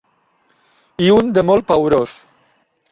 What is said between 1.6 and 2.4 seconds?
paorós.